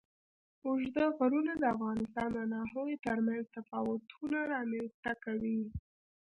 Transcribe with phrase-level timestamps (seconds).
[0.67, 5.61] اوږده غرونه د افغانستان د ناحیو ترمنځ تفاوتونه رامنځ ته کوي.